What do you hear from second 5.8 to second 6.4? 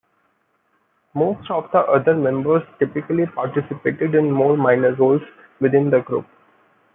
the group.